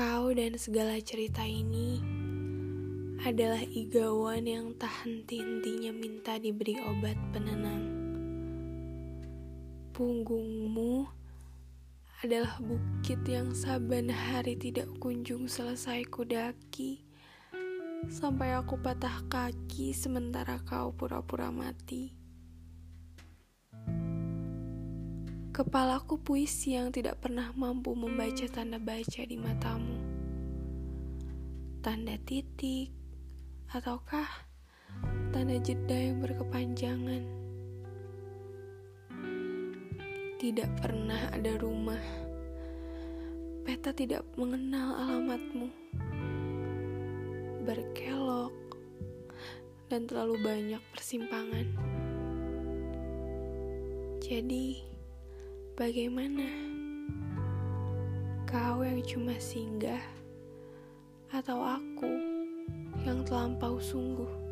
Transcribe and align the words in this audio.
dan 0.00 0.56
segala 0.56 0.96
cerita 1.04 1.44
ini 1.44 2.00
adalah 3.20 3.60
igawan 3.60 4.48
yang 4.48 4.72
tak 4.80 4.88
henti-hentinya 5.04 5.92
minta 5.92 6.40
diberi 6.40 6.80
obat 6.80 7.20
penenang. 7.36 7.84
Punggungmu 9.92 11.04
adalah 12.24 12.56
bukit 12.64 13.20
yang 13.28 13.52
saban 13.52 14.08
hari 14.08 14.56
tidak 14.56 14.88
kunjung 15.04 15.44
selesai 15.44 16.08
kudaki 16.08 17.04
sampai 18.08 18.56
aku 18.56 18.80
patah 18.80 19.20
kaki 19.28 19.92
sementara 19.92 20.64
kau 20.64 20.96
pura-pura 20.96 21.52
mati. 21.52 22.19
Kepalaku 25.60 26.16
puisi 26.16 26.72
yang 26.72 26.88
tidak 26.88 27.20
pernah 27.20 27.52
mampu 27.52 27.92
membaca 27.92 28.48
tanda 28.48 28.80
baca 28.80 29.20
di 29.28 29.36
matamu. 29.36 29.92
Tanda 31.84 32.16
titik, 32.24 32.88
ataukah 33.68 34.24
tanda 35.36 35.60
jeda 35.60 35.92
yang 35.92 36.24
berkepanjangan? 36.24 37.28
Tidak 40.40 40.70
pernah 40.80 41.28
ada 41.28 41.52
rumah. 41.60 42.00
Peta 43.60 43.92
tidak 43.92 44.24
mengenal 44.40 44.96
alamatmu. 44.96 45.68
Berkelok 47.68 48.56
dan 49.92 50.08
terlalu 50.08 50.40
banyak 50.40 50.82
persimpangan. 50.96 51.68
Jadi, 54.24 54.89
Bagaimana? 55.80 56.44
Kau 58.44 58.84
yang 58.84 59.00
cuma 59.00 59.32
singgah 59.40 60.04
atau 61.32 61.56
aku 61.56 62.20
yang 63.00 63.24
terlampau 63.24 63.80
sungguh? 63.80 64.49